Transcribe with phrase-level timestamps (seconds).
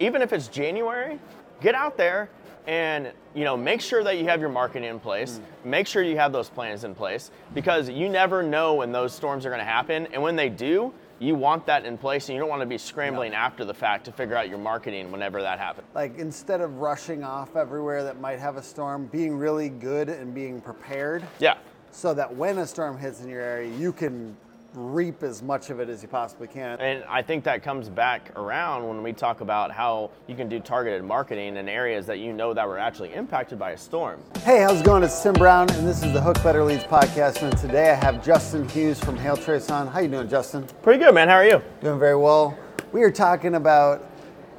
[0.00, 1.20] even if it's January,
[1.60, 2.28] get out there
[2.66, 5.40] and you know make sure that you have your marketing in place.
[5.64, 5.70] Mm.
[5.70, 9.46] Make sure you have those plans in place because you never know when those storms
[9.46, 10.08] are going to happen.
[10.12, 12.78] And when they do you want that in place and you don't want to be
[12.78, 15.86] scrambling after the fact to figure out your marketing whenever that happens.
[15.94, 20.34] Like instead of rushing off everywhere that might have a storm, being really good and
[20.34, 21.58] being prepared yeah.
[21.90, 24.34] so that when a storm hits in your area, you can
[24.74, 26.78] reap as much of it as you possibly can.
[26.80, 30.60] And I think that comes back around when we talk about how you can do
[30.60, 34.22] targeted marketing in areas that you know that were actually impacted by a storm.
[34.44, 35.02] Hey, how's it going?
[35.02, 37.42] It's Tim Brown, and this is the Hook Better Leads podcast.
[37.42, 39.88] And today I have Justin Hughes from Hail Trace on.
[39.88, 40.66] How you doing, Justin?
[40.82, 41.28] Pretty good, man.
[41.28, 41.62] How are you?
[41.80, 42.56] Doing very well.
[42.92, 44.02] We are talking about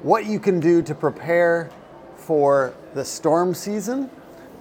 [0.03, 1.70] what you can do to prepare
[2.17, 4.09] for the storm season.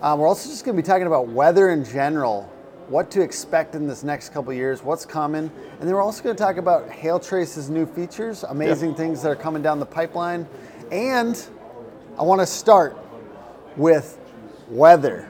[0.03, 2.51] Um, we're also just going to be talking about weather in general,
[2.91, 5.49] what to expect in this next couple years, what's coming,
[5.79, 9.29] and then we're also going to talk about Hail Trace's new features, amazing things that
[9.29, 10.45] are coming down the pipeline,
[10.91, 11.47] and
[12.19, 12.99] I want to start
[13.77, 14.19] with
[14.69, 15.29] weather.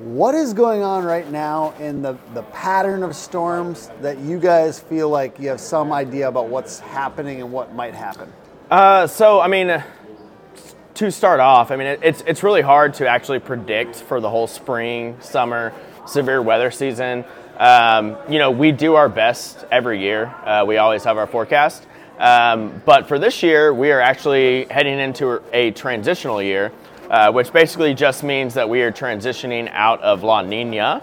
[0.00, 4.78] What is going on right now in the, the pattern of storms that you guys
[4.78, 8.30] feel like you have some idea about what's happening and what might happen?
[8.70, 9.82] Uh, so, I mean, uh,
[10.94, 14.28] to start off, I mean, it, it's it's really hard to actually predict for the
[14.28, 15.72] whole spring, summer,
[16.06, 17.24] severe weather season.
[17.58, 20.26] Um, you know, we do our best every year.
[20.26, 21.86] Uh, we always have our forecast.
[22.18, 26.72] Um, but for this year, we are actually heading into a transitional year,
[27.10, 31.02] uh, which basically just means that we are transitioning out of La Nina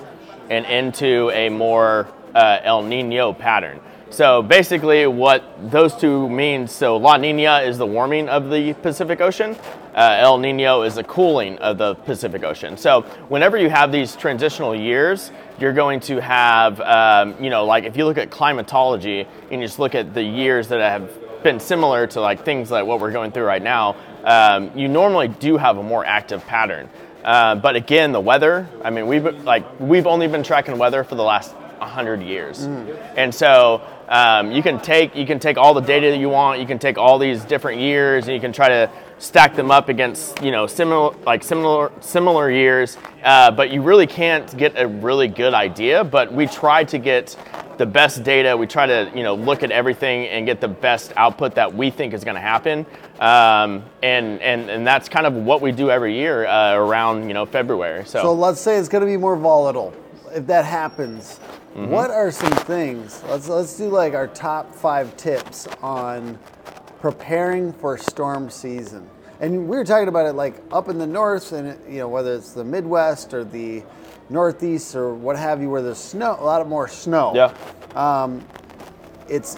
[0.50, 3.80] and into a more uh, El Nino pattern.
[4.12, 9.22] So basically, what those two means so La Nina is the warming of the Pacific
[9.22, 9.56] Ocean,
[9.94, 12.76] uh, El Nino is the cooling of the Pacific Ocean.
[12.76, 17.84] So whenever you have these transitional years, you're going to have, um, you know, like
[17.84, 21.60] if you look at climatology and you just look at the years that have been
[21.60, 25.56] similar to like things like what we're going through right now, um, you normally do
[25.58, 26.90] have a more active pattern.
[27.24, 28.68] Uh, but again, the weather.
[28.84, 32.64] I mean, we've like we've only been tracking weather for the last 100 years,
[33.16, 36.60] and so um, you can take you can take all the data that you want.
[36.60, 39.88] You can take all these different years, and you can try to stack them up
[39.88, 42.98] against you know similar like similar similar years.
[43.24, 46.04] Uh, but you really can't get a really good idea.
[46.04, 47.36] But we try to get
[47.78, 48.58] the best data.
[48.58, 51.92] We try to you know look at everything and get the best output that we
[51.92, 52.88] think is going to happen.
[53.20, 57.36] Um, and and and that's kind of what we do every year uh, around you
[57.36, 58.06] know February.
[58.06, 59.94] So, So let's say it's going to be more volatile.
[60.32, 61.90] If that happens, Mm-hmm.
[61.90, 63.22] what are some things?
[63.28, 66.40] Let's let's do like our top five tips on
[67.00, 69.08] preparing for storm season.
[69.40, 72.34] And we were talking about it like up in the north, and you know whether
[72.34, 73.84] it's the Midwest or the
[74.30, 77.34] Northeast or what have you, where there's snow, a lot of more snow.
[77.36, 77.54] yeah.
[77.96, 78.44] Um,
[79.30, 79.58] it's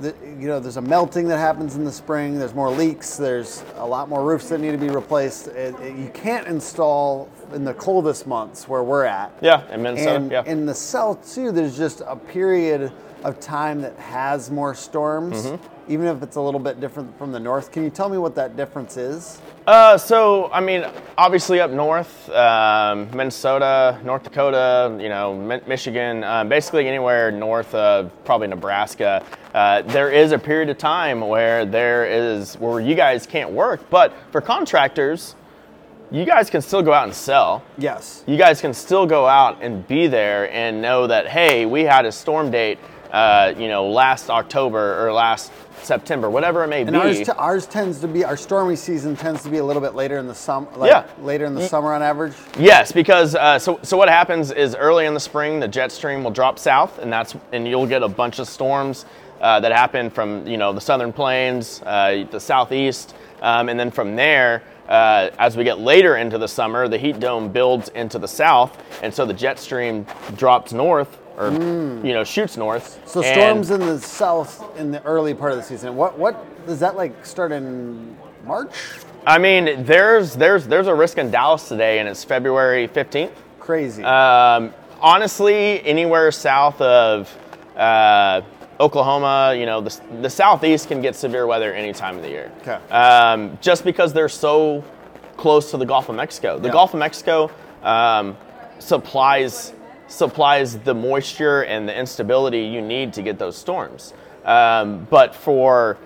[0.00, 3.64] the, you know there's a melting that happens in the spring there's more leaks there's
[3.76, 7.64] a lot more roofs that need to be replaced it, it- you can't install in
[7.64, 10.16] the coldest months where we're at Yeah, in Minnesota.
[10.16, 10.42] and yeah.
[10.44, 12.92] in the south too there's just a period
[13.24, 15.92] of time that has more storms Mm-hmm.
[15.92, 18.34] even if it's a little bit different from the north can you tell me what
[18.34, 20.84] that difference is Uh, so, I mean,
[21.18, 25.34] obviously up north, um, Minnesota, North Dakota, you know,
[25.66, 29.24] Michigan, um, basically anywhere north of probably Nebraska,
[29.56, 33.80] uh, there is a period of time where there is where you guys can't work.
[33.88, 35.34] But for contractors,
[36.10, 37.64] you guys can still go out and sell.
[37.78, 41.84] yes You guys can still go out and be there and know that hey, we
[41.84, 42.78] had a storm date,
[43.10, 45.50] uh, you know, last October or last
[45.82, 46.96] September, whatever it may and be.
[46.98, 49.94] ours, t- ours tends to be our stormy season tends to be a little bit
[49.94, 51.04] later in the summer like Yeah.
[51.22, 55.06] later in the summer on average Yes, because uh, so so what happens is early
[55.06, 58.08] in the spring the jet stream will drop south, and that's and you'll get a
[58.08, 59.06] bunch of storms
[59.40, 63.90] uh, that happen from you know the southern plains, uh, the southeast, um, and then
[63.90, 64.62] from there.
[64.88, 68.80] Uh, as we get later into the summer, the heat dome builds into the south,
[69.02, 73.00] and so the jet stream drops north, or you know shoots north.
[73.04, 75.96] So storms in the south in the early part of the season.
[75.96, 78.74] What what does that like start in March?
[79.26, 83.32] I mean, there's there's there's a risk in Dallas today, and it's February fifteenth.
[83.58, 84.04] Crazy.
[84.04, 87.36] Um, honestly, anywhere south of
[87.76, 88.42] uh,
[88.78, 92.52] Oklahoma, you know, the, the southeast can get severe weather any time of the year.
[92.60, 92.74] Okay.
[92.92, 94.84] Um, just because they're so
[95.36, 96.58] close to the Gulf of Mexico.
[96.58, 96.72] The Yeah.
[96.72, 97.50] Gulf of Mexico
[97.82, 98.36] um,
[98.78, 99.72] supplies
[100.08, 104.14] supplies the moisture and the instability you need to get those storms.
[104.44, 105.98] Um, but for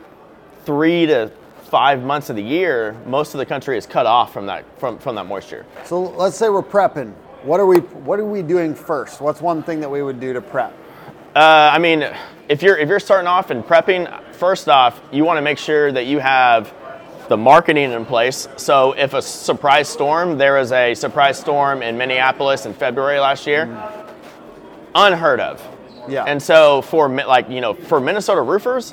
[0.65, 1.31] three to
[1.65, 4.99] five months of the year, most of the country is cut off from that from,
[4.99, 5.67] from that moisture.
[5.85, 7.13] so let's say we're prepping.
[7.43, 9.21] What are we what are we doing first?
[9.21, 10.75] What's one thing that we would do to prep?
[11.35, 12.05] Uh, I mean,
[12.49, 15.93] if you're if you're starting off and prepping, first off, you want to make sure
[15.93, 16.75] that you have
[17.29, 18.49] the marketing in place.
[18.57, 23.47] So if a surprise storm, there was a surprise storm in Minneapolis in February last
[23.47, 23.63] year,
[24.97, 25.65] unheard of.
[26.09, 26.25] Yeah.
[26.25, 28.93] And so for like you know for Minnesota roofers,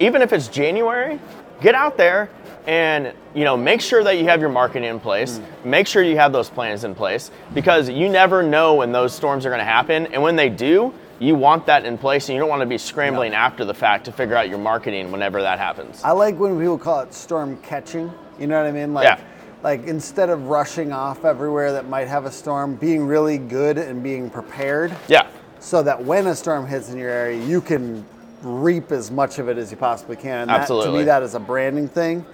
[0.00, 1.18] even if it's January,
[1.62, 2.28] get out there
[2.66, 5.40] and you know make sure that you have your marketing in place.
[5.64, 9.46] Make sure you have those plans in place because you never know when those storms
[9.46, 10.92] are going to happen, and when they do.
[11.20, 14.06] You want that in place, and you don't want to be scrambling after the fact
[14.06, 16.02] to figure out your marketing whenever that happens.
[16.02, 18.10] I like when people call it storm catching.
[18.38, 18.94] You know what I mean?
[18.94, 19.18] Like, Yeah.
[19.62, 24.02] like instead of rushing off everywhere that might have a storm, being really good and
[24.02, 25.26] being prepared Yeah,
[25.58, 28.02] so that when a storm hits in your area, you can
[28.42, 30.48] reap as much of it as you possibly can.
[30.48, 32.24] And That, to me, that is a branding thing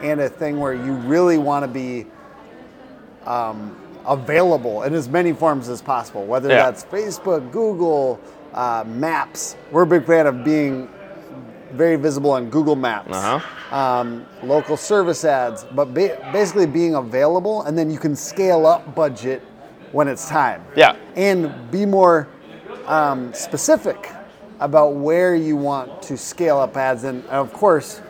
[0.00, 2.06] and a thing where you really want to be
[3.26, 6.64] um, available in as many forms as possible, whether Yeah.
[6.70, 8.18] that's Facebook, Google,
[8.54, 9.56] uh, Maps.
[9.72, 10.88] We're a big fan of being
[11.72, 13.76] very visible on Google Maps, Uh-huh.
[13.76, 18.94] um, local service ads, but ba- basically being available, and then you can scale up
[18.94, 19.42] budget
[19.92, 20.62] when it's time.
[20.74, 20.94] Yeah.
[21.16, 22.28] And be more
[22.86, 24.10] um, specific
[24.60, 27.02] about where you want to scale up ads.
[27.02, 28.00] And of course,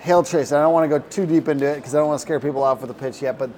[0.00, 0.52] hail trace.
[0.52, 2.40] I don't want to go too deep into it because I don't want to scare
[2.40, 3.50] people off with the pitch yet, but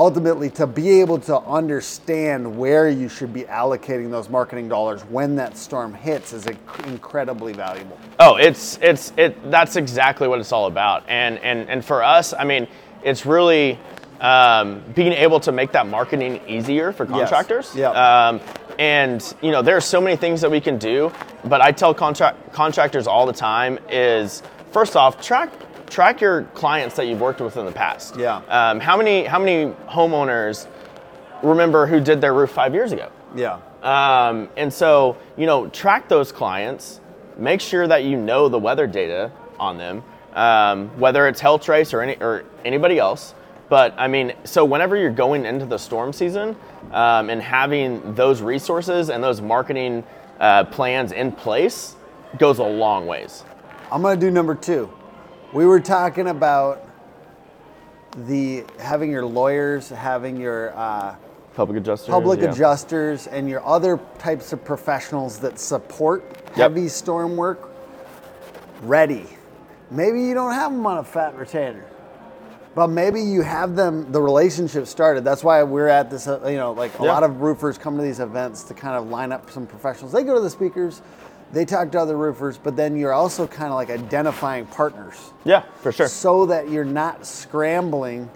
[0.00, 5.36] ultimately to be able to understand where you should be allocating those marketing dollars when
[5.36, 6.46] that storm hits is
[6.86, 7.98] incredibly valuable.
[8.18, 9.50] Oh, it's it's it.
[9.50, 11.04] That's exactly what it's all about.
[11.06, 12.66] And and and for us, I mean,
[13.04, 13.78] it's really
[14.22, 17.76] um, being able to make that marketing easier for contractors.
[17.76, 17.94] Yep.
[17.94, 18.40] Um,
[18.78, 21.12] and you know, there are so many things that we can do.
[21.44, 24.42] But I tell contract contractors all the time is
[24.72, 25.52] first off track
[25.90, 28.16] track your clients that you've worked with in the past.
[28.16, 28.36] Yeah.
[28.48, 30.66] Um, how many how many homeowners
[31.42, 33.10] remember who did their roof five years ago?
[33.34, 33.60] Yeah.
[33.82, 37.00] Um, and so, you know, track those clients,
[37.36, 40.02] make sure that you know the weather data on them,
[40.34, 43.34] um, whether it's Hail Trace or, any, or anybody else.
[43.68, 46.56] But I mean, so whenever you're going into the storm season
[46.92, 50.04] um, and having those resources and those marketing
[50.40, 51.94] uh, plans in place
[52.38, 53.44] goes a long ways.
[53.92, 54.90] I'm gonna do number two.
[55.52, 56.86] We were talking about
[58.16, 61.16] the having your lawyers, having your uh,
[61.54, 62.08] Public adjusters.
[62.08, 62.52] public yeah.
[62.52, 66.22] adjusters, and your other types of professionals that support
[66.54, 67.68] heavy storm work
[68.82, 69.26] ready.
[69.90, 71.84] Maybe you don't have them on a fat retainer,
[72.76, 75.24] but maybe you have them the relationship started.
[75.24, 76.28] That's why we're at this.
[76.28, 77.12] Uh, you know, like a Yeah.
[77.12, 80.12] lot of roofers come to these events to kind of line up some professionals.
[80.12, 81.02] They go to the speakers,
[81.52, 85.62] they talk to other roofers, but then you're also kind of like identifying partners Yeah,
[85.80, 86.08] for sure.
[86.08, 88.30] so that you're not scrambling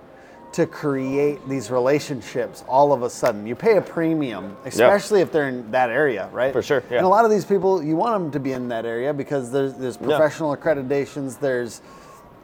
[0.52, 3.44] to create these relationships all of a sudden.
[3.44, 6.52] You pay a premium, especially if they're in that area, right?
[6.52, 6.99] For sure, yeah.
[6.99, 9.50] And a lot of these people, you want them to be in that area because
[9.50, 11.40] there's there's professional accreditations.
[11.40, 11.82] There's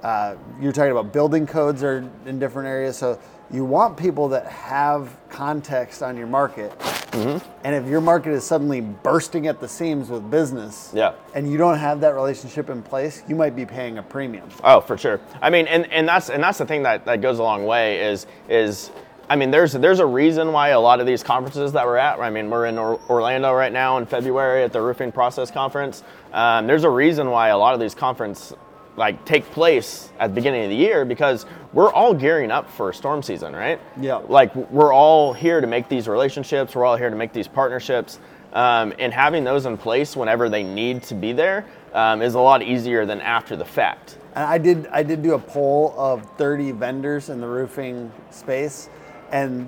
[0.02, 3.16] uh, you're talking about building codes are in different areas, so
[3.52, 6.72] you want people that have context on your market.
[7.12, 7.46] Mm-hmm.
[7.64, 11.12] And if your market is suddenly bursting at the seams with business, Yeah.
[11.34, 14.48] and you don't have that relationship in place, you might be paying a premium.
[14.62, 15.20] Oh, for sure.
[15.42, 18.00] I mean, and, and that's and that's the thing that, that goes a long way
[18.00, 18.90] is is
[19.28, 22.18] I mean, there's there's a reason why a lot of these conferences that we're at.
[22.18, 26.02] I mean, we're in or- Orlando right now in February at the Roofing Process Conference.
[26.32, 28.52] Um, there's a reason why a lot of these conference
[29.00, 32.92] like take place at the beginning of the year because we're all gearing up for
[32.92, 33.80] storm season, right?
[33.98, 34.16] Yeah.
[34.16, 36.74] Like we're all here to make these relationships.
[36.76, 38.18] We're all here to make these partnerships.
[38.52, 41.64] Um, and having those in place whenever they need to be there
[41.94, 44.18] um, is a lot easier than after the fact.
[44.34, 48.90] And I did I did do a poll of 30 vendors in the roofing space,
[49.32, 49.66] and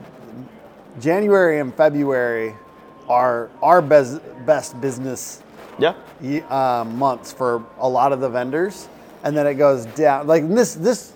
[1.01, 2.55] January and February
[3.09, 5.43] are our best best business
[5.79, 5.95] Yeah.
[6.51, 8.89] uh, months for a lot of the vendors,
[9.23, 10.27] and then it goes down.
[10.27, 11.13] Like this this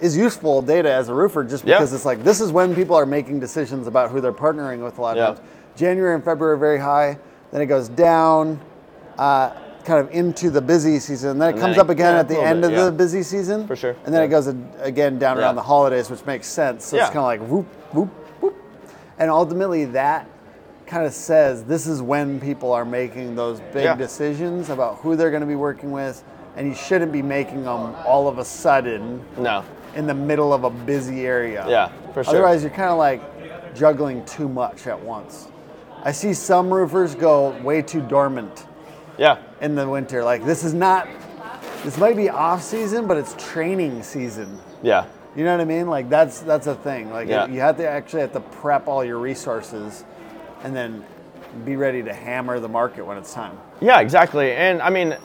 [0.00, 1.76] is useful data as a roofer just Yeah.
[1.76, 4.98] because it's like this is when people are making decisions about who they're partnering with
[4.98, 5.26] a lot of Yeah.
[5.34, 5.40] times.
[5.76, 7.18] January and February are very high,
[7.52, 8.60] then it goes down.
[9.18, 9.50] Uh,
[9.84, 12.20] kind of into the busy season, then it And comes then up it- again yeah,
[12.20, 12.84] at the end bit, of yeah.
[12.84, 13.66] the busy season.
[13.66, 14.46] For sure, And then it goes
[14.82, 15.44] again down Yeah.
[15.44, 16.84] around the holidays, which makes sense.
[16.84, 18.08] So it's kind of like whoop, whoop,
[18.40, 18.54] whoop.
[19.18, 20.26] And ultimately, that
[20.86, 23.94] kind of says this is when people are making those big Yeah.
[23.94, 26.22] decisions about who they're going to be working with.
[26.56, 29.64] And you shouldn't be making them all of a sudden No.
[29.94, 31.64] in the middle of a busy area.
[31.68, 32.34] Yeah, for sure.
[32.34, 35.48] Otherwise, you're kind of like juggling too much at once.
[36.02, 38.66] I see some roofers go way too dormant
[39.16, 39.36] Yeah.
[39.60, 40.24] in the winter.
[40.24, 41.06] Like this is not.
[41.84, 44.58] This might be off season, but it's training season.
[44.82, 45.04] Yeah.
[45.36, 45.86] You know what I mean?
[45.88, 47.10] Like that's that's a thing.
[47.10, 47.46] Like Yeah.
[47.46, 50.04] you have to actually have to prep all your resources,
[50.64, 51.04] and then
[51.64, 53.58] be ready to hammer the market when it's time.
[53.80, 54.52] Yeah, exactly.
[54.52, 55.16] And I mean,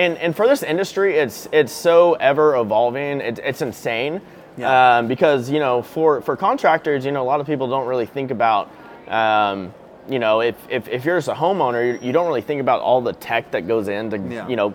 [0.00, 3.20] and, and for this industry, it's it's so ever evolving.
[3.20, 4.20] It, it's insane
[4.56, 4.98] Yeah.
[4.98, 8.06] Um, because you know, for for contractors, you know, a lot of people don't really
[8.06, 8.68] think about.
[9.08, 9.72] Um,
[10.08, 12.80] you know, if, if, if you're just a homeowner, you, you don't really think about
[12.80, 14.48] all the tech that goes into, Yeah.
[14.48, 14.74] you know,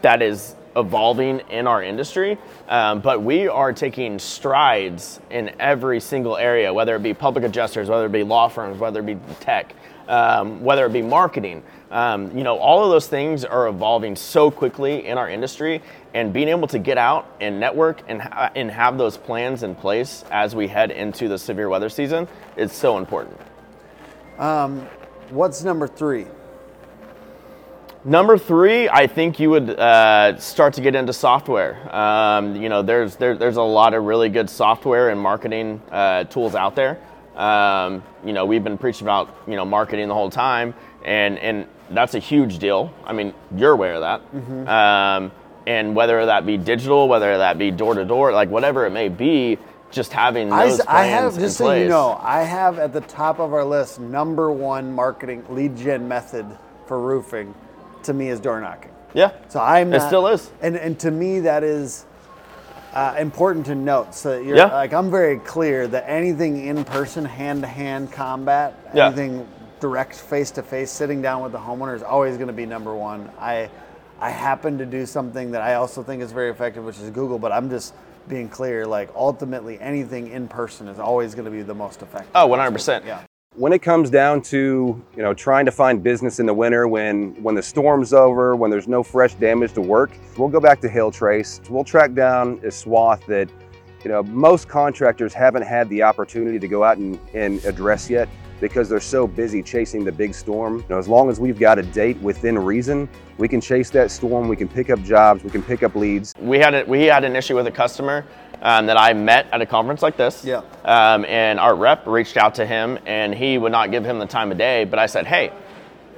[0.00, 2.38] that is evolving in our industry.
[2.68, 7.88] Um, but we are taking strides in every single area, whether it be public adjusters,
[7.88, 9.74] whether it be law firms, whether it be tech,
[10.08, 11.62] um, whether it be marketing.
[11.90, 15.82] Um, you know, all of those things are evolving so quickly in our industry,
[16.14, 19.74] and being able to get out and network and, ha- and have those plans in
[19.74, 22.26] place as we head into the severe weather season
[22.56, 23.38] is so important.
[25.30, 26.26] What's number three?
[28.04, 31.94] Number three, I think you would uh, start to get into software.
[31.94, 36.24] Um, you know, there's there, there's a lot of really good software and marketing uh,
[36.24, 36.98] tools out there.
[37.36, 41.66] Um, you know, we've been preaching about you know marketing the whole time, and and
[41.90, 42.92] that's a huge deal.
[43.04, 44.68] I mean, you're aware of that.
[44.68, 45.30] Um,
[45.68, 49.10] and whether that be digital, whether that be door to door, like whatever it may
[49.10, 49.58] be,
[49.92, 51.88] just having I, those s- I have, just so you place.
[51.88, 56.46] know, I have at the top of our list number one marketing lead gen method
[56.86, 57.54] for roofing
[58.04, 58.90] to me is door knocking.
[59.14, 59.32] Yeah.
[59.48, 60.50] So I'm It not- still is.
[60.62, 62.06] and and to me that is
[62.94, 64.14] uh, important to note.
[64.14, 64.66] So you're Yeah.
[64.66, 69.06] like I'm very clear that anything in person, hand to hand combat, Yeah.
[69.06, 69.46] anything
[69.80, 72.94] direct face to face, sitting down with the homeowner is always going to be number
[72.94, 73.30] one.
[73.40, 73.68] I
[74.20, 77.38] I happen to do something that I also think is very effective, which is Google,
[77.40, 77.92] but I'm just
[78.28, 78.86] being clear.
[78.86, 82.30] Like ultimately, anything in person is always going to be the most effective.
[82.34, 83.04] Oh, 100%.
[83.04, 83.18] Yeah.
[83.54, 87.34] When it comes down to you know trying to find business in the winter when
[87.42, 90.88] when the storm's over when there's no fresh damage to work we'll go back to
[90.88, 91.60] hail trace.
[91.68, 93.50] We'll track down a swath that
[94.04, 98.28] you know most contractors haven't had the opportunity to go out and, and address yet
[98.60, 100.78] because they're so busy chasing the big storm.
[100.78, 103.06] You know as long as we've got a date within reason
[103.36, 106.34] we can chase that storm we can pick up jobs we can pick up leads.
[106.40, 108.24] We had a, we had an issue with a customer
[108.62, 110.44] um, that I met at a conference like this.
[110.44, 110.62] Yeah.
[110.84, 114.26] Um, and our rep reached out to him, and he would not give him the
[114.26, 114.84] time of day.
[114.84, 115.52] But I said, "Hey,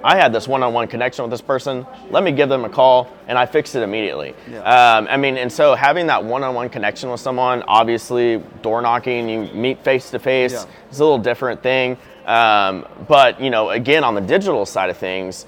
[0.04, 1.86] I had this one-on-one connection with this person.
[2.10, 4.34] Let me give them a call," and I fixed it immediately.
[4.50, 4.58] Yeah.
[4.60, 9.40] Um, I mean, and so having that one-on-one connection with someone, obviously, door knocking, you
[9.54, 10.66] meet face to face.
[10.90, 11.96] It's a little different thing.
[12.26, 15.46] Um, but you know, again, on the digital side of things,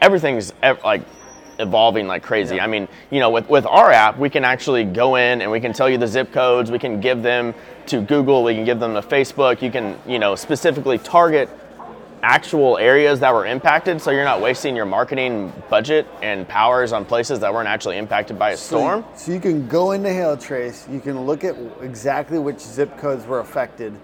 [0.00, 1.02] everything's ev- like
[1.58, 2.56] evolving like crazy.
[2.56, 2.64] Yeah.
[2.64, 5.60] I mean, you know, with, with our app, we can actually go in and we
[5.60, 6.70] can tell you the zip codes.
[6.70, 7.54] We can give them
[7.86, 8.44] to Google.
[8.44, 9.62] We can give them to Facebook.
[9.62, 11.48] You can, you know, specifically target
[12.22, 17.04] actual areas that were impacted, so you're not wasting your marketing budget and powers on
[17.04, 19.04] places that weren't actually impacted by a storm.
[19.14, 22.96] So, so you can go into Hail Trace, you can look at exactly which zip
[22.98, 23.94] codes were affected,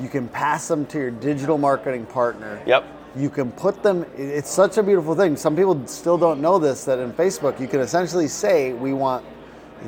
[0.00, 2.62] you can pass them to your digital marketing partner.
[2.66, 2.84] Yep.
[3.14, 5.36] You can put them, it's such a beautiful thing.
[5.36, 9.24] Some people still don't know this that in Facebook, you can essentially say, we want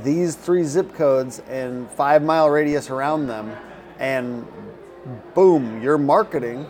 [0.03, 3.57] these three zip codes and five mile radius around them,
[3.99, 4.47] and
[5.35, 6.67] boom, you're marketing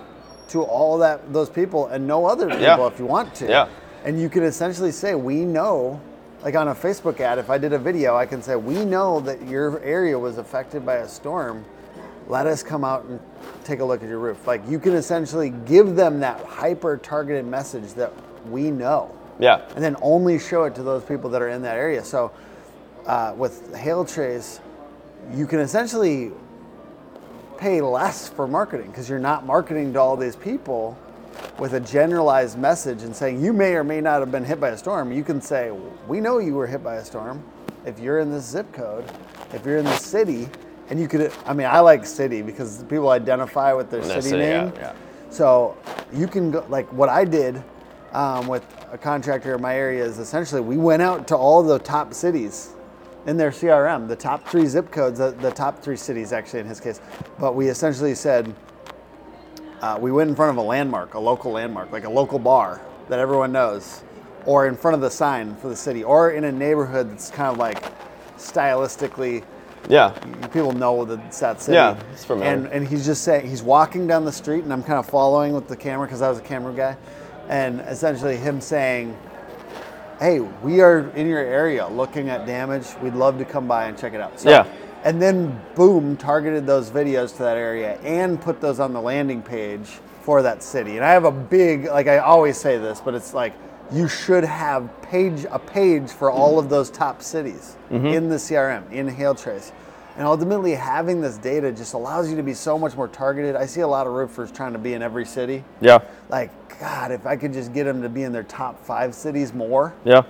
[0.48, 2.86] to all that those people and no other people Yeah.
[2.86, 3.48] if you want to.
[3.48, 3.68] Yeah.
[4.04, 6.00] And you can essentially say, we know,
[6.42, 9.20] like on a Facebook ad, if I did a video, I can say, we know
[9.20, 11.64] that your area was affected by a storm.
[12.28, 13.18] Let us come out and
[13.64, 14.46] take a look at your roof.
[14.46, 18.12] Like you can essentially give them that hyper targeted message that
[18.48, 19.16] we know.
[19.38, 19.62] Yeah.
[19.74, 22.04] And then only show it to those people that are in that area.
[22.04, 22.32] So
[23.06, 24.60] uh, with Hail Trace,
[25.32, 26.30] you can essentially
[27.58, 30.98] pay less for marketing because you're not marketing to all these people
[31.58, 34.70] with a generalized message and saying you may or may not have been hit by
[34.70, 35.12] a storm.
[35.12, 35.72] You can say,
[36.06, 37.42] We know you were hit by a storm.
[37.84, 39.04] If you're in this zip code,
[39.52, 40.48] if you're in the city,
[40.90, 44.42] and you could, I mean, I like city because people identify with their city, city,
[44.42, 44.72] yeah, name.
[44.76, 44.92] yeah.
[45.30, 45.76] So
[46.12, 47.62] you can go, like what I did
[48.12, 51.78] um, with a contractor in my area is essentially we went out to all the
[51.78, 52.70] top cities
[53.26, 56.66] in their CRM, the top three zip codes, the, the top three cities actually in
[56.66, 57.00] his case.
[57.38, 58.54] But we essentially said
[59.80, 62.80] uh, we went in front of a landmark, a local landmark, like a local bar
[63.08, 64.04] that everyone knows,
[64.46, 67.50] or in front of the sign for the city, or in a neighborhood that's kind
[67.50, 67.82] of like
[68.36, 69.42] stylistically
[69.88, 70.10] Yeah.
[70.52, 71.74] people know that it's that city.
[71.74, 72.50] Yeah, it's familiar.
[72.50, 75.52] And and he's just saying he's walking down the street, and I'm kind of following
[75.52, 76.96] with the camera because I was a camera guy,
[77.48, 79.16] and essentially him saying,
[80.20, 82.86] "Hey, we are in your area looking at damage.
[83.02, 84.66] We'd love to come by and check it out." So, Yeah.
[85.04, 89.42] And then boom, targeted those videos to that area and put those on the landing
[89.42, 90.96] page for that city.
[90.96, 93.52] And I have a big, like I always say this, but it's like
[93.92, 98.06] you should have page a page for all of those top cities Mm-hmm.
[98.06, 99.70] in the CRM in Hail Trace.
[100.16, 103.56] And ultimately, having this data just allows you to be so much more targeted.
[103.56, 105.62] I see a lot of roofers trying to be in every city.
[105.80, 105.98] Yeah.
[106.28, 106.50] Like,
[106.80, 109.92] God, if I could just get them to be in their top five cities more,
[110.04, 110.22] Yeah.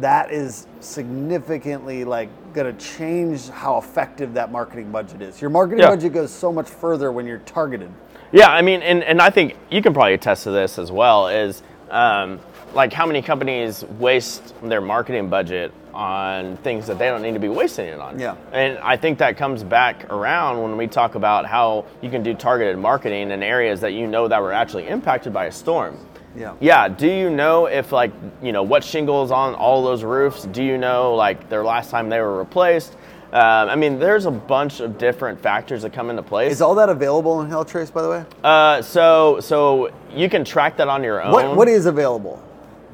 [0.00, 5.40] that is significantly like going to change how effective that marketing budget is.
[5.40, 5.90] Your marketing Yeah.
[5.90, 7.90] budget goes so much further when you're targeted.
[8.30, 11.28] Yeah, I mean, and, and I think you can probably attest to this as well.
[11.28, 12.40] Is um,
[12.74, 17.40] like how many companies waste their marketing budget on things that they don't need to
[17.40, 18.18] be wasting it on.
[18.18, 18.36] Yeah.
[18.52, 22.34] And I think that comes back around when we talk about how you can do
[22.34, 25.98] targeted marketing in areas that you know that were actually impacted by a storm.
[26.34, 26.54] Yeah.
[26.60, 26.88] Yeah.
[26.88, 28.12] Do you know if like
[28.42, 30.44] you know what shingles on all those roofs?
[30.44, 32.96] Do you know like their last time they were replaced?
[33.32, 36.52] Um, I mean, there's a bunch of different factors that come into place.
[36.52, 38.24] Is all that available in Trace, by the way?
[38.44, 41.32] Uh, so so you can track that on your own.
[41.32, 42.42] What What is available?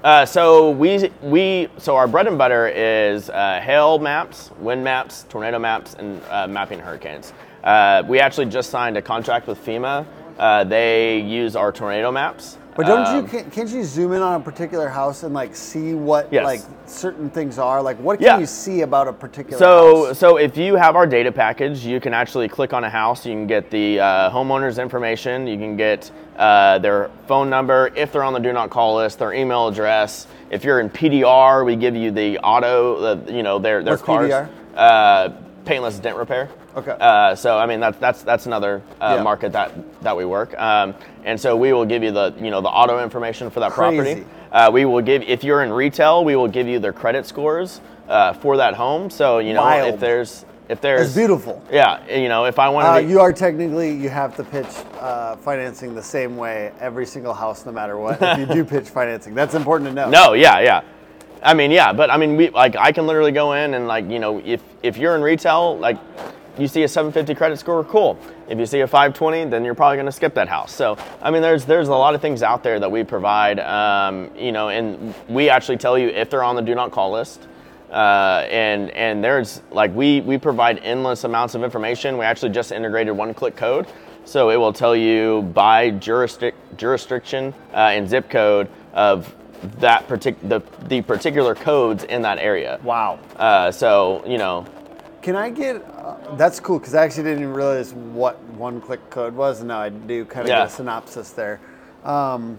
[0.05, 5.27] Uh, so we we so our bread and butter is uh, hail maps, wind maps,
[5.29, 7.33] tornado maps, and uh, mapping hurricanes.
[7.65, 10.07] Uh, we actually just signed a contract with FEMA.
[10.39, 12.59] Uh, they use our tornado maps.
[12.79, 15.57] But don't Um, you can't, can't you zoom in on a particular house and like
[15.57, 16.45] see what Yes.
[16.45, 17.83] like certain things are?
[17.83, 18.39] Like what can Yeah.
[18.39, 20.19] you see about a particular So, house?
[20.21, 23.27] so if you have our data package, you can actually click on a house.
[23.27, 25.49] You can get the uh, homeowner's information.
[25.49, 29.19] You can get uh, their phone number if they're on the do not call list,
[29.19, 30.29] their email address.
[30.51, 34.05] If you're in PDR, we give you the auto, the, you know, their their What's
[34.05, 34.31] cars.
[34.31, 34.49] PDR?
[34.77, 35.29] Uh,
[35.65, 36.49] paintless dent repair.
[36.79, 36.97] Okay.
[37.01, 39.23] Uh, so I mean that's that's that's another uh, Yeah.
[39.23, 40.59] market that that we work.
[40.61, 40.95] Um,
[41.25, 43.97] and so we will give you the you know the auto information for that Crazy.
[43.97, 44.27] property.
[44.53, 47.81] Uh, we will give if you're in retail, we will give you their credit scores
[48.09, 49.11] uh, for that home.
[49.11, 49.95] So you know Wild.
[49.95, 51.63] if there's if there's It's beautiful.
[51.73, 53.07] Yeah, you know if I want Uh, to.
[53.07, 54.67] you are technically you have to pitch
[55.01, 58.19] uh, financing the same way every single house, no matter what.
[58.23, 60.09] if you do pitch financing, that's important to know.
[60.11, 60.81] No, yeah, yeah.
[61.43, 64.09] I mean, yeah, but I mean, we like I can literally go in and like
[64.11, 65.97] you know if if you're in retail, like
[66.59, 68.19] you see a 750 credit score, cool.
[68.49, 70.75] If you see a 520, then you're probably going to skip that house.
[70.75, 73.61] So I mean, there's there's a lot of things out there that we provide.
[73.61, 77.13] Um, you know, and we actually tell you if they're on the do not call
[77.13, 77.47] list.
[77.91, 82.19] Uh, and and there's like we we provide endless amounts of information.
[82.19, 83.87] We actually just integrated one click code,
[84.27, 89.35] so it will tell you by jurisdic- jurisdiction uh, and zip code of
[89.79, 92.79] that partic- the, the particular codes in that area.
[92.83, 93.19] Wow.
[93.37, 94.67] Uh, so you know,
[95.29, 95.85] Can I get?
[95.85, 99.79] Uh, that's cool because I actually didn't even realize what one-click code was, and now
[99.79, 100.61] I do kind of Yeah.
[100.61, 101.61] get a synopsis there.
[102.03, 102.57] Um,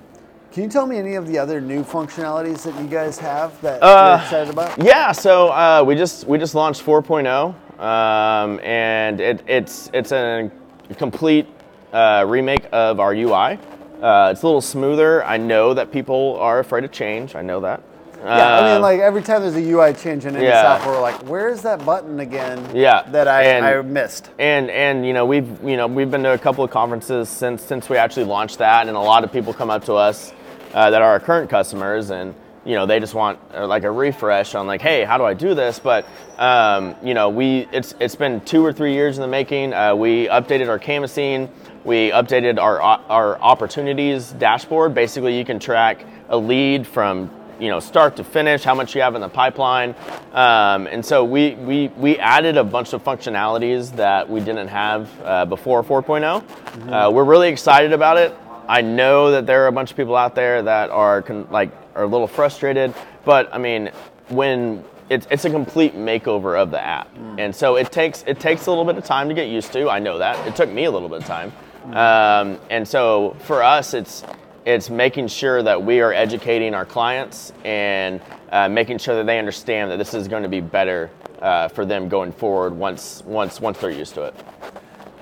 [0.51, 3.81] can you tell me any of the other new functionalities that you guys have that
[3.81, 4.77] Uh, you're excited about?
[4.77, 5.11] yeah.
[5.13, 10.51] So uh, we just we just launched 4.0, um, and it, it's it's a
[10.95, 11.47] complete
[11.91, 13.57] uh, remake of our UI.
[13.99, 15.25] Uh, it's a little smoother.
[15.25, 17.35] I know that people are afraid of change.
[17.35, 17.81] I know that.
[18.23, 20.61] Yeah, I mean, Uh, like every time there's a UI change in any Yeah.
[20.61, 22.59] software, we're like, where is that button again?
[22.73, 24.29] Yeah, that I, and- I missed.
[24.39, 27.63] and and you know we've you know we've been to a couple of conferences since
[27.63, 30.33] since we actually launched that, and a lot of people come up to us
[30.73, 33.91] uh, that are our current customers, and you know they just want uh, like a
[33.91, 35.79] refresh on like, hey, how do I do this?
[35.79, 36.05] But
[36.37, 39.73] um, you know we it's it's been two or three years in the making.
[39.73, 41.49] Uh, we updated our canvassing,
[41.85, 44.93] we updated our our opportunities dashboard.
[44.93, 49.01] Basically, you can track a lead from you know start to finish how much you
[49.01, 49.95] have in the pipeline.
[50.33, 55.09] Um, and so we, we we added a bunch of functionalities that we didn't have
[55.23, 56.43] uh, before 4.0
[56.91, 58.35] uh, we're really excited about it.
[58.67, 61.71] I know that there are a bunch of people out there that are con- like
[61.95, 62.93] are a little frustrated
[63.25, 63.91] but i mean
[64.29, 67.09] when it's, it's a complete makeover of the app.
[67.39, 69.89] And so it takes it takes a little bit of time to get used to.
[69.89, 70.47] I know that.
[70.47, 71.51] It took me a little bit of time.
[71.85, 74.23] Um, and so for us it's
[74.65, 79.39] it's making sure that we are educating our clients and uh, making sure that they
[79.39, 81.09] understand that this is going to be better
[81.41, 84.35] uh, for them going forward once once once they're used to it.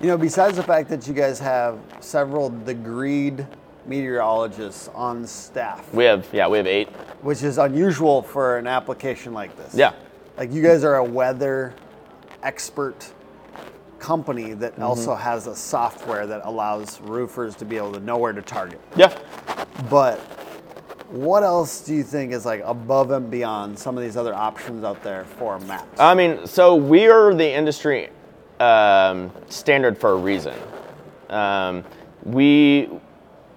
[0.01, 3.47] You know, besides the fact that you guys have several degreed
[3.85, 6.89] meteorologists on staff, We have yeah we have eight.
[7.21, 9.73] which is unusual for an application like this.
[9.75, 9.93] Yeah.
[10.37, 11.73] Like you guys are a weather
[12.43, 13.11] expert
[14.07, 14.83] company that Mm-hmm.
[14.83, 18.79] also has a software that allows roofers to be able to know where to target.
[18.95, 19.17] Yeah.
[19.89, 20.19] But
[21.09, 24.85] what else do you think is like above and beyond some of these other options
[24.85, 25.99] out there for maps?
[25.99, 28.09] I mean, so we are the industry
[28.61, 30.53] um, standard for a reason.
[31.29, 31.83] Um,
[32.23, 32.89] we,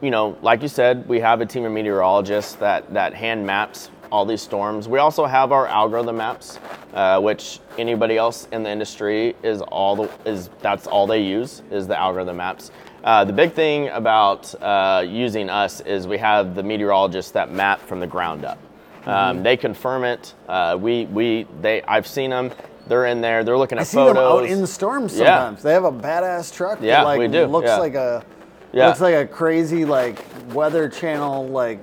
[0.00, 3.90] you know, like you said, we have a team of meteorologists that, that hand maps
[4.10, 4.88] all these storms.
[4.88, 6.58] We also have our algorithm maps,
[6.94, 11.62] uh, which anybody else in the industry is all the is that's all they use
[11.70, 12.70] is the algorithm maps.
[13.04, 17.80] Uh, the big thing about uh, using us is we have the meteorologists that map
[17.80, 18.58] from the ground up.
[19.06, 20.34] Um, they confirm it.
[20.48, 22.50] Uh, we we they I've seen them.
[22.86, 23.44] They're in there.
[23.44, 25.36] They're looking at I see them out in the storms Yeah.
[25.38, 25.62] sometimes.
[25.62, 27.78] They have a badass truck Yeah, that like we do, looks yeah.
[27.78, 28.24] like a
[28.72, 28.88] Yeah.
[28.88, 31.78] looks like a crazy like weather channel like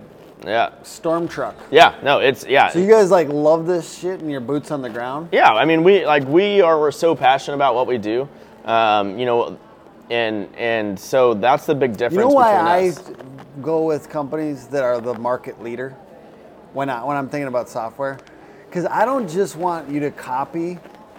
[0.48, 0.72] Yeah.
[0.84, 1.56] storm truck.
[1.72, 1.96] Yeah.
[2.02, 2.70] No, it's yeah.
[2.70, 5.30] So you guys like love this shit and your boots on the ground?
[5.32, 8.30] Yeah, I mean, we like we are we're so passionate about what we do,
[8.66, 9.60] um, you know,
[10.10, 12.14] and and so that's the big difference.
[12.14, 12.94] You know why I
[13.62, 15.96] go with companies that are the market leader
[16.74, 18.18] when I when I'm thinking about software?
[18.68, 20.76] Because I don't just want you to copy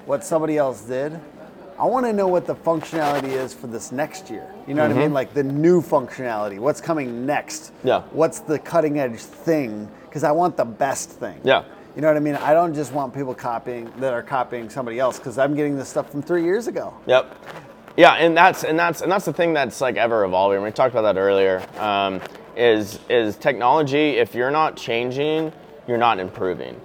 [0.07, 1.21] what somebody else did.
[1.79, 4.53] I want to know what the functionality is for this next year.
[4.67, 5.12] You know what I mean?
[5.12, 6.59] Like the new functionality.
[6.59, 7.73] What's coming next?
[7.73, 7.88] Mm-hmm.
[7.88, 8.03] Yeah.
[8.11, 9.88] What's the cutting edge thing?
[10.03, 11.41] Because I want the best thing.
[11.45, 11.64] Yeah.
[11.95, 12.35] You know what I mean?
[12.35, 15.88] I don't just want people copying that are copying somebody else because I'm getting this
[15.88, 16.95] stuff from three years ago.
[17.07, 17.33] Yep.
[17.97, 20.62] Yeah, and that's and that's and that's the thing that's like ever evolving.
[20.62, 21.64] We talked about that earlier.
[21.79, 22.21] Um,
[22.57, 24.19] is is technology?
[24.19, 25.53] If you're not changing,
[25.88, 26.81] you're not improving.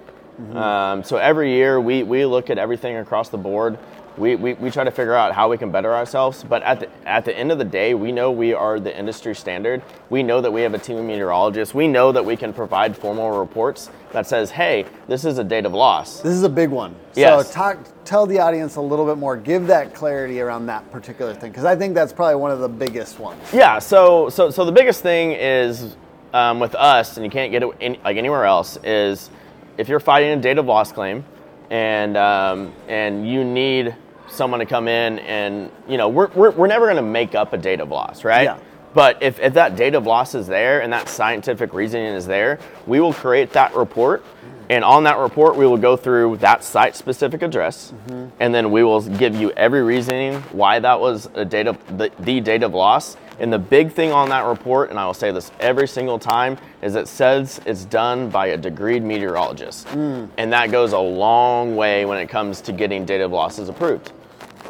[0.54, 3.78] Um, so every year we we look at everything across the board.
[4.16, 7.08] We, we, we try to figure out how we can better ourselves, but at the,
[7.08, 9.82] at the end of the day, we know we are the industry standard.
[10.08, 11.74] We know that we have a team of meteorologists.
[11.74, 15.66] We know that we can provide formal reports that says, hey, this is a date
[15.66, 16.20] of loss.
[16.20, 16.94] This is a big one.
[17.14, 17.48] Yes.
[17.48, 19.36] So talk, tell the audience a little bit more.
[19.36, 22.68] Give that clarity around that particular thing because I think that's probably one of the
[22.68, 23.42] biggest ones.
[23.52, 23.80] Yeah.
[23.80, 25.96] So so so the biggest thing is
[26.32, 29.30] um, with us, and you can't get it in, like anywhere else, is
[29.78, 31.24] if you're fighting a date of loss claim,
[31.70, 33.94] and um, and you need
[34.28, 37.52] someone to come in and you know we're we're, we're never going to make up
[37.52, 38.44] a date of loss, right?
[38.44, 38.58] Yeah.
[38.94, 42.60] But if, if that date of loss is there and that scientific reasoning is there,
[42.86, 44.24] we will create that report.
[44.70, 47.92] And on that report, we will go through that site specific address.
[47.92, 48.36] Mm-hmm.
[48.40, 52.10] And then we will give you every reasoning why that was a date of the,
[52.20, 53.16] the date of loss.
[53.40, 56.56] And the big thing on that report, and I will say this every single time,
[56.82, 59.88] is it says it's done by a degreed meteorologist.
[59.88, 64.12] And that goes a long way when it comes to getting data losses approved.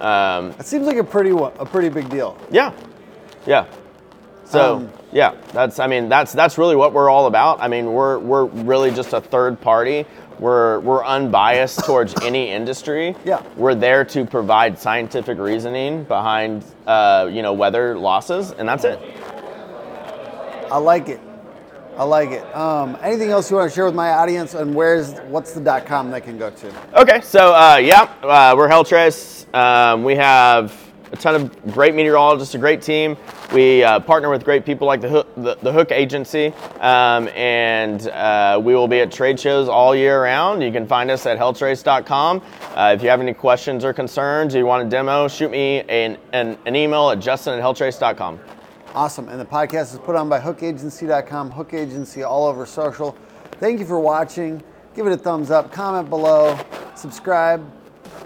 [0.01, 2.37] Um, It seems like a pretty a pretty big deal.
[2.51, 2.73] yeah,
[3.47, 3.67] yeah.
[4.47, 7.61] So Um, yeah, that's I mean that's that's really what we're all about.
[7.61, 10.05] I mean we're we're really just a third party.
[10.39, 13.15] We're we're unbiased towards any industry.
[13.25, 13.43] Yeah.
[13.57, 18.99] We're there to provide scientific reasoning behind uh, you know weather losses, and that's it.
[20.71, 21.21] I like it.
[21.97, 22.57] I like it.
[22.57, 24.55] Um, anything else you want to share with my audience?
[24.55, 27.01] And where's what's the dot com they can go to?
[27.01, 29.55] Okay, so uh, yeah, uh, we're HailTrace.
[29.55, 30.84] Um, we have
[31.15, 33.17] a ton of great meteorologists, a great team.
[33.53, 38.09] We uh, partner with great people like the Hook, the, the Hook Agency, um, and
[38.09, 40.61] uh, we will be at trade shows all year round.
[40.61, 42.43] You can find us at hailtrace.com.
[42.75, 45.83] Uh, if you have any questions or concerns, or you want a demo, shoot me
[45.83, 48.41] an, an, an email at justin at hailtrace.com.
[48.93, 49.29] Awesome.
[49.29, 53.17] And the podcast is put on by hookagency.com, Hook Agency all over social.
[53.61, 54.61] Thank you for watching.
[54.97, 56.59] Give it a thumbs up, comment below,
[56.97, 57.65] subscribe,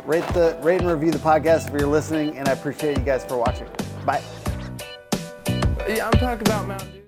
[0.04, 3.24] rate the rate and review the podcast if you're listening, and I appreciate you guys
[3.24, 3.66] for watching.
[4.04, 4.22] Bye.
[5.88, 7.07] Yeah, I'm talking about Mountain Dew.